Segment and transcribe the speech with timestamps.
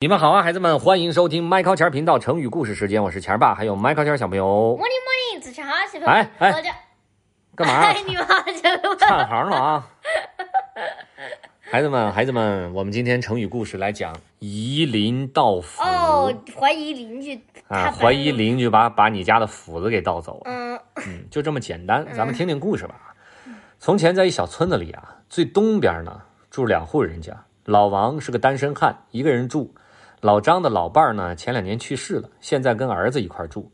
[0.00, 4.78] 你们好啊，孩子们，欢迎收听麦考钱频道成语故事时间，我是钱爸，还有麦考钱小朋友。
[4.78, 6.06] Morning morning，早上好，小朋友。
[6.06, 6.70] 哎哎我叫
[7.56, 8.94] 干嘛、 哎，你们好，小朋友。
[8.94, 9.88] 串行了啊！
[11.62, 20.42] 孩子们，孩子们，我们今天成语故事来讲夷陵盗斧哦，怀疑邻居啊，怀疑邻居把把你家的斧子给盗走了。
[20.44, 22.06] 嗯嗯，就这么简单。
[22.14, 22.94] 咱们听听故事吧。
[23.80, 26.20] 从前在一小村子里啊，最东边呢
[26.52, 27.34] 住两户人家，
[27.64, 29.74] 老王是个单身汉，一个人住。
[30.20, 33.70] 老张的老伴儿呢，前两年去世了，现在跟儿子一块住。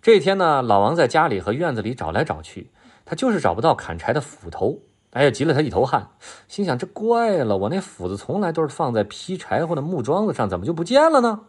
[0.00, 2.70] 这天呢，老王在家里和院子里找来找去，
[3.04, 4.78] 他就是找不到砍柴的斧头。
[5.10, 6.08] 哎呀，急了他一头汗，
[6.48, 11.40] 心想这怪了，我那斧子从来都是放在劈柴火的木桩子上，怎么就不见了呢？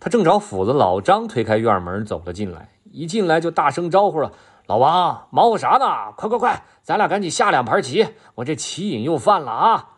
[0.00, 4.32] 他正找斧子，老张推开院门走了进来，一进来就大声招呼了
[4.66, 6.12] ：“老王，忙活啥呢？
[6.16, 9.88] 快快快，咱俩赶紧下两盘棋，我这棋瘾又犯了啊！”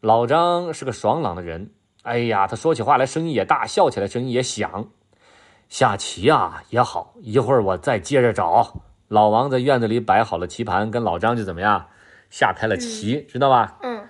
[0.00, 1.70] 老张是个爽朗的人，
[2.06, 4.86] 哎呀，他说起话来声音也大，笑起来声音也响。
[5.68, 8.80] 下棋啊也好，一会儿我再接着找。
[9.08, 11.86] 老王在院子里摆好了棋盘，跟老张就怎么样
[12.30, 13.78] 下开了棋，知道吧？
[13.82, 14.04] 嗯，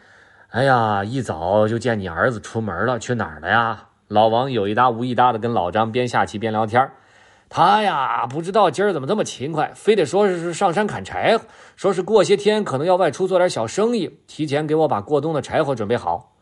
[0.51, 3.89] 哎呀，一早就见你儿子出门了，去哪儿了呀？
[4.09, 6.93] 老王有一搭无一搭的跟老张边下棋边聊天
[7.49, 16.35] 他呀，不知道今儿怎么这么勤快，非得说是上山砍柴火，说是过些天可能要外出做点小生意，提前给我把过冬的柴火准备好。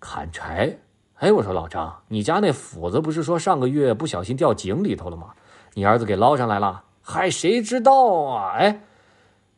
[0.00, 0.78] 砍柴？
[1.18, 5.34] 哎，我说老张，你家那斧子不是说上个月不小心掉井里头了吗？
[5.74, 6.84] 你儿子给捞上来了？
[7.02, 8.52] 嗨，谁知道啊？
[8.52, 8.82] 哎，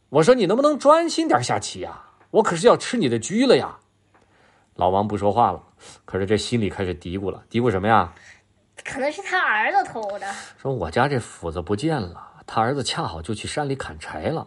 [0.09, 3.77] 我说你能不能专心点下棋呀、我可是要吃你的车了呀！
[4.75, 5.63] 老王不说话了，
[6.07, 8.11] 可是这心里开始嘀咕了，嘀咕什么呀？
[8.83, 10.27] 可能是他儿子偷的。
[10.57, 14.47] 说我家这斧子不见了，他儿子恰好就去山里砍柴了，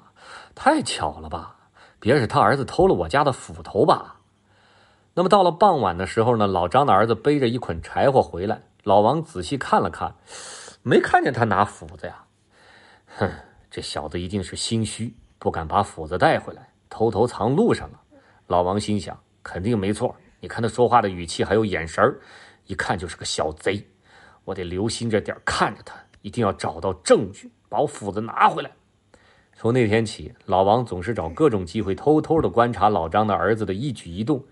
[0.55, 1.55] 太巧了吧？
[1.99, 4.15] 别是他儿子偷了我家的斧头吧？
[5.15, 10.15] 那么到了傍晚的时候呢，老张的儿子背着一捆柴火回来，老王仔细看了看，
[10.81, 12.23] 没看见他拿斧子呀。
[13.17, 13.29] 哼，
[13.69, 17.99] 这小子一定是心虚，不敢把斧子带回来，偷偷藏路上了。
[18.47, 20.15] 老王心想，肯定没错。
[20.39, 22.19] 你看他说话的语气还有眼神儿，
[22.65, 23.87] 一看就是个小贼。
[24.45, 28.71] 我得留心着点看着他，一定要找到证据，把我斧子拿回来。
[29.55, 34.43] 从那天起，老王总是找各种机会偷偷的观察老张的儿子的一举一动，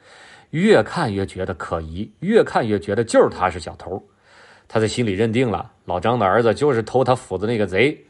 [0.52, 4.02] 越看越觉得可疑，越看越觉得就是他是小偷。
[4.68, 8.06] 他在心里认定了老张的儿子就是偷他斧子那个贼。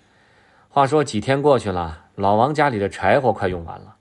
[0.70, 3.96] 话说几天过去了，老王家里的柴火快用完了，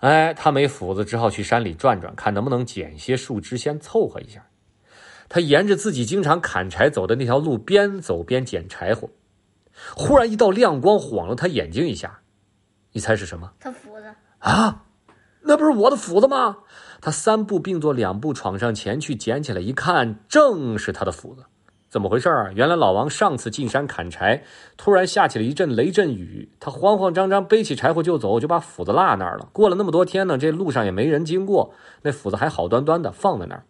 [0.00, 4.46] 哎，他没斧子，只好去山里转转，看能不能捡些树枝先凑合一下。
[5.28, 9.08] 他沿着自己经常砍柴走的那条路，边走边捡柴火。
[9.96, 12.20] 忽然一道亮光晃了他眼睛一下，
[12.92, 14.14] 你猜是什么他斧子。
[14.38, 14.84] 啊？
[15.48, 16.58] 那不是我的斧子吗？
[17.00, 21.46] 他三步并作两步闯上前去，捡起来一看，正是他的斧子。
[21.88, 22.50] 怎么回事啊？
[22.54, 24.42] 原来老王上次进山砍柴，
[24.76, 29.48] 突然下起了一阵雷阵雨，他慌慌张张背起柴火就走，就把斧子落那儿了。
[29.54, 31.72] 过了那么多天呢，这路上也没人经过，
[32.02, 33.64] 那斧子还好端端的放在那儿。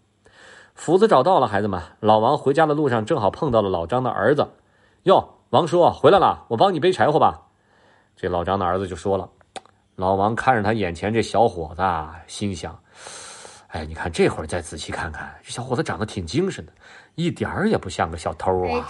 [0.74, 4.48] 斧子找到了，孩子们，老王回家的路上正好碰到了老张的儿子。
[5.04, 7.42] 哟，王叔回来了，我帮你背柴火吧。
[8.16, 9.28] 这老张的儿子就说了。
[9.98, 12.80] 老王看着他眼前这小伙子，啊，心想：
[13.66, 16.72] 哎，你看这会儿再仔细看看，这小伙子长得挺精神的，
[17.16, 18.88] 一点儿也不像个小偷哎啊。，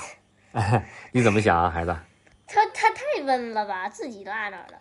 [0.53, 1.97] 哎， 你怎么想啊，孩子？
[2.47, 4.79] 他他太笨了吧，自己落那儿了，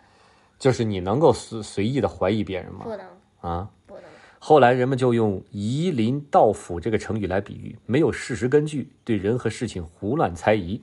[0.58, 2.90] 就是你能够随随意的怀疑别人吗不？
[2.94, 3.06] 能
[3.40, 3.70] 啊？
[3.86, 4.04] 不能。
[4.38, 10.76] 后来人们就用“夷陵盗斧”这个成语来比喻没有事实根据，对人和事情胡乱猜疑。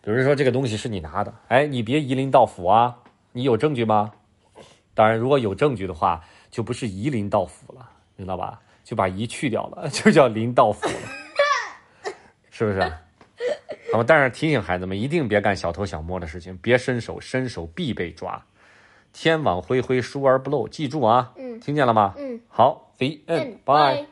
[0.00, 2.98] 比如说这个东西是你拿的，哎，你别夷陵盗斧啊！
[3.32, 4.12] 你有证据吗？
[4.98, 6.20] 当然，如果有证据的话，
[6.50, 8.60] 就不是夷陵道府了，知道吧？
[8.82, 12.12] 就把“夷”去掉了， 就叫林道府了，
[12.50, 12.80] 是不是？
[13.92, 18.42] 好，但是提醒孩子们，一定别干小偷小摸的事情，别伸手，伸手必被抓。
[19.12, 21.32] 天网恢恢，疏而不漏，记住啊！
[21.36, 22.14] 嗯听见了吗？
[22.18, 24.06] 嗯好，The 嗯 end，bye。